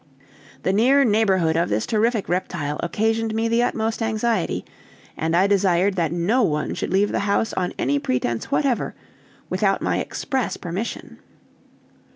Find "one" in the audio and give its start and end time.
6.41-6.73